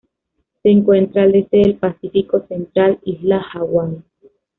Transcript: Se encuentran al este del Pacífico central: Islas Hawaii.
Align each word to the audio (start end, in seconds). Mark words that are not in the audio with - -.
Se 0.63 0.69
encuentran 0.71 1.25
al 1.25 1.35
este 1.35 1.57
del 1.57 1.77
Pacífico 1.77 2.43
central: 2.47 2.97
Islas 3.03 3.45
Hawaii. 3.53 4.01